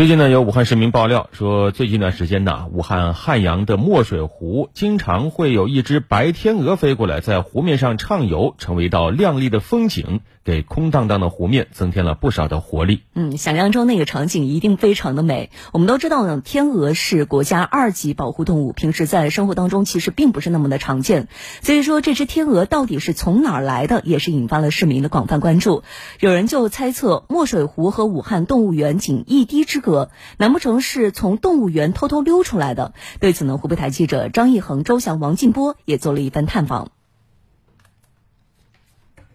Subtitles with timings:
[0.00, 13.02] 最近呢，有武汉市民爆料说，最近一段时间呢，武汉汉阳的墨水湖经常会有一只白天鹅飞过来，在湖面上畅游，成为一道亮丽的风景，给空荡荡的湖面增添了不少的活力。
[13.14, 15.50] 嗯，想象中那个场景一定非常的美。
[15.70, 21.28] 我们都知道呢，天鹅是国家二级保护动物，平时在生活当中其实并不是那么的常见。
[21.60, 25.82] 所以说，这只天鹅到底是从哪儿来的，也是引发了市民的广泛关注。
[26.20, 29.89] 有人就猜测，墨水湖和武汉动物园仅一堤之隔。
[30.36, 32.92] 难不成是从动物园偷偷溜出来的？
[33.20, 36.90] 对此呢，湖北台记者张毅恒、周翔、王静波也做了一番探访。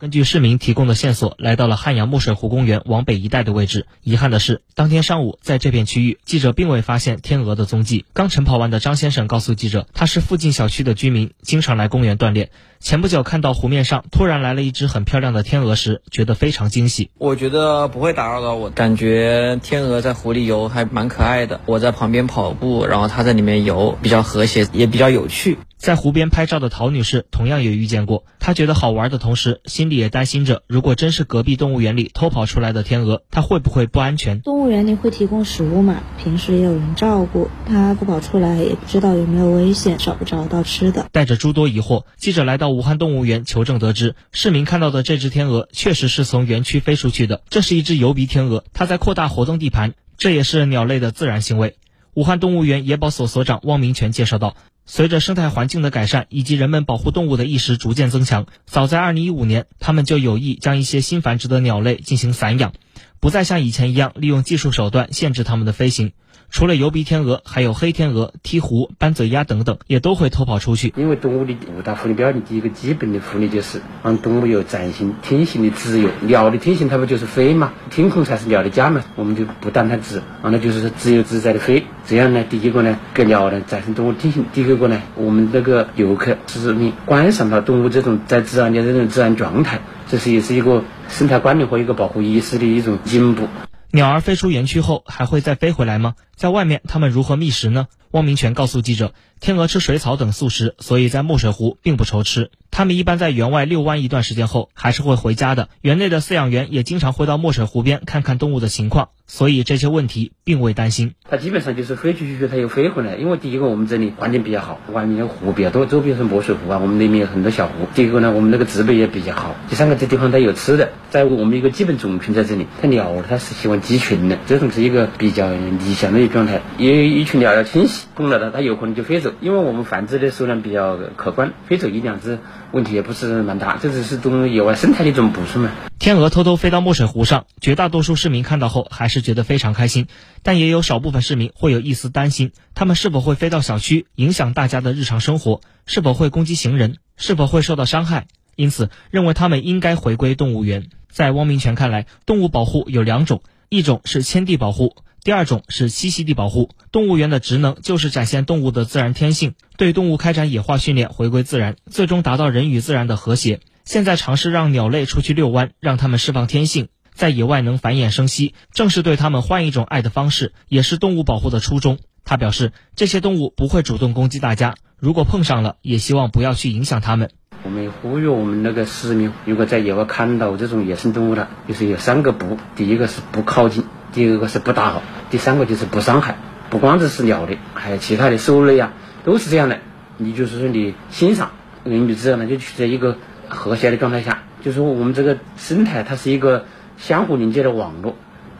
[0.00, 3.84] 根据市民提供的线索，来到了汉阳墨水湖公园往北一带的位置。
[4.02, 8.06] 遗憾的是，当天上午在这片区域，记者并未发现天鹅的踪迹。
[8.14, 12.48] 刚晨跑完的张先生告诉记者，他是附近小区的居民，经常来公园锻炼。
[12.78, 17.10] 前不久看到湖面上突然来了一只很漂亮的天鹅时，觉得非常惊喜。
[17.18, 21.60] 我觉得不会打扰到我，感觉天鹅在湖里游还蛮可爱的。
[21.66, 25.58] 我在旁边跑步，然后它在里面游，比较和谐，也比较有趣。
[25.80, 34.42] 在湖边拍照的陶女士同样也遇见过，她觉得好玩的同时，心里也担心着，如果真是隔壁动物园里偷跑出来的天鹅，它会不会不安全？
[34.42, 41.08] 动物园里会提供食物嘛，平时也有人照顾，它不跑出来也不知道有没有危险，找不找到吃的。
[41.12, 51.76] 带着诸多疑惑，记者来到武汉动物园求证，得知市民看到的这只天鹅确实是从园区飞出去的，这是一只游鼻天鹅，它在扩大活动地盘，这也是鸟类的自然行为。
[52.12, 54.56] 武汉动物园野保所所长汪明全介绍道。
[54.92, 62.72] 随着生态环境的改善以及人们保护动物的意识逐渐增强，早在2015年，他们就有意将一些新繁殖的鸟类进行散养，
[63.20, 66.10] 不再像以前一样利用技术手段限制它们的飞行。
[66.50, 70.92] 除了油鼻天鹅，还有黑天鹅、鹈鹕、斑嘴鸭等等，也都会偷跑出去。
[70.96, 76.10] 因为动物的五大福利标准，第一个基本的福利就是让动物有展性、天性的自由。
[76.22, 77.72] 鸟的天性它不就是飞嘛？
[77.90, 79.04] 天空才是鸟的家嘛？
[79.14, 81.84] 我们就不让它自，那就是自由自在的飞。
[82.10, 93.46] 这样呢，第一个呢，给鸟呢展现动物天性；第二个呢，我们这个游客市民观赏到动物这种在自然的这种自然状态，这是也是一个生态管理和一个保护意识的一种进步。
[93.92, 96.14] 鸟儿飞出园区后，还会再飞回来吗？
[96.34, 97.86] 在外面，它们如何觅食呢？
[98.10, 102.50] 汪明全告诉记者，天鹅吃水草等素食，所以在墨水湖并不愁吃。
[102.72, 105.68] 它们一般在园外遛弯一段时间后，还是会回家的。
[105.80, 111.14] 园内的饲养员也经常会到墨水湖边看看动物的情况，所以这些问题并未担心。
[111.30, 113.14] 它基本上就是飞出去，它又飞回来。
[113.14, 117.86] 因为第一个，我们这里环境比较好，外面的湖比较多，周边是墨水湖啊，我们那边有很多小湖。
[117.94, 119.54] 第二个呢，我们那个植被也比较好。
[119.68, 122.66] 第三个，这地方它有吃的，在我们一个基本种群在这里。
[122.82, 126.60] 它鸟它是喜欢集群的，这种是一个比较理想的一个状态。
[126.76, 129.32] 因为一群鸟要迁徙，碰到它，它有可能就飞走。
[129.40, 132.40] 因为我们繁殖的数量比较可观，飞走一两只。
[132.72, 135.70] 问题也不是蛮大，这只是种野外生态的一种补充嘛。
[135.98, 140.06] 天鹅偷偷飞到墨水湖上，绝大多数市民看到后还是觉得非常开心，
[140.42, 145.60] 但也有少部分市民会有一丝担心：它们是否会飞到小区，影响大家的日常生活？
[145.86, 146.96] 是否会攻击行人？
[147.16, 148.26] 是否会受到伤害？
[148.56, 150.88] 因此，认为它们应该回归动物园。
[151.10, 154.94] 在汪明荃看来，动物保护有两种，一种是迁地保护。
[155.22, 163.60] 第二种是栖息地保护，动物园的职能就是展现动物的自然天性，对动物开展野化训练，回归自然，最终达到人与自然的和谐。
[163.84, 171.98] 现在尝试让鸟类出去遛弯，让它们释放天性，在野外能繁衍生息，正是对它们换一种爱的方式，也是动物保护的初衷。
[172.24, 177.30] 他表示，这些动物不会主动攻击大家，如果碰上了，也希望不要去影响它们。
[177.62, 183.84] 我们呼吁我们那个市民，如果在野外看到这种野生动物了，就是有三个不，第一个是不靠近。
[184.12, 186.36] 第二个是不打扰，第三个就是不伤害。
[186.68, 188.92] 不光只是鸟类，还有其他的兽类啊，
[189.24, 189.78] 都是这样的。
[190.16, 191.52] 你就是说你欣赏，
[191.84, 194.42] 人与自然呢就处在一个和谐的状态下。
[194.62, 196.66] 就是说我们这个生态它是一个
[197.00, 198.14] 相互连接的网络，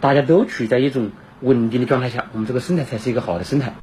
[0.00, 3.74] 大家都处在一种稳定的状态下，我们这个生态才是一个好的生态。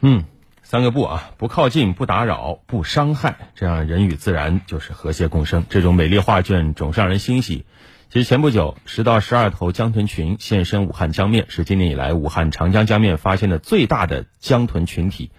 [0.00, 0.24] 嗯，
[0.62, 5.66] 三个不啊，不靠近，不打扰，不伤害，这样人与自然就是和谐共生。
[5.68, 7.66] 这种美丽画卷总是让人欣喜。
[8.08, 15.32] 其实前不久，十到十二头江豚群现身武汉江面，是今年以来武汉长江江面发现的最大的江豚群体。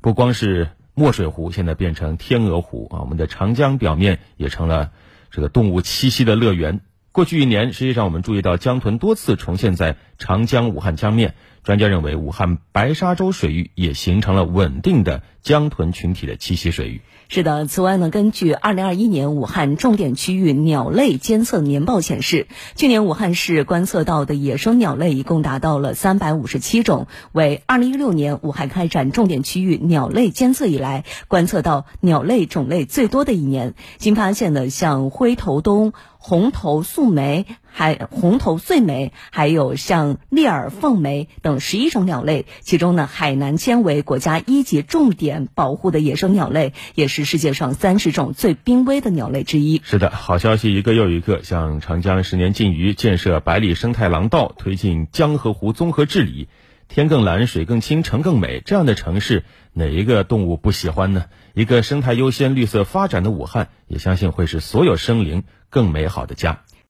[0.00, 4.90] 不光是墨水湖，现在变成天鹅湖啊，我们的长江表面也成了
[5.30, 6.80] 这个动物栖息的乐园。
[7.10, 11.34] 过去一年，实际上我们注意到江豚多次重现在长江武汉江面。
[11.68, 17.02] 专家认为，武汉白沙洲水域也形成了稳定的江豚群体的栖息水域。
[17.28, 33.74] 是的，此外呢，根据二零二一年武汉重点区域鸟类监测年报显示，去年武汉市观测到的野生鸟类一共达到了三百五十七种，为二零一六年武汉开展重点区域鸟类监测以来观测到鸟类种类最多的一年。
[33.98, 35.92] 新发现的像灰头鸫。
[36.20, 42.46] 红头素梅、还红头穗梅，还有像利耳凤梅等十一种鸟类。
[42.60, 49.80] 其中呢，海南签为国家一级重点保护的野生鸟类，也是世界上三十种最濒危的鸟类之一。
[49.84, 56.48] 是的，好消息一个又一个，像长江十年禁渔、建设百里生态廊道、推进江河湖综合治理。
[56.88, 59.44] 天更蓝，水更清，城更美，这样的城市，
[59.74, 61.26] 哪一个动物不喜欢呢？
[61.52, 66.62] 一个生态优先、绿色发展的武汉，也相信会是所有生灵更美好的家。